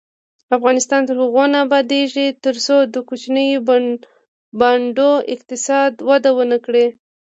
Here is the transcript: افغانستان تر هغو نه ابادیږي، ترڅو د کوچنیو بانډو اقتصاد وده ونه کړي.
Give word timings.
افغانستان 0.57 1.01
تر 1.09 1.15
هغو 1.23 1.43
نه 1.53 1.59
ابادیږي، 1.65 2.27
ترڅو 2.45 2.75
د 2.93 2.95
کوچنیو 3.09 3.63
بانډو 4.59 5.11
اقتصاد 5.33 5.91
وده 6.09 6.31
ونه 6.37 6.57
کړي. 6.65 6.85